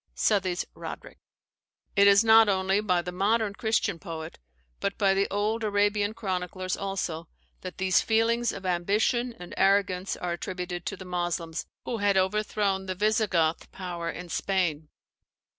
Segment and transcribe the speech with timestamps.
[0.15, 1.19] SOUTHEY'S RODERICK.
[1.95, 4.39] It is not only by the modern Christian poet,
[4.79, 7.27] but by the old Arabian chroniclers also,
[7.61, 12.87] that these feelings of ambition and arrogance are attributed to the Moslems, who had overthrown
[12.87, 14.89] the Visigoth power in Spain.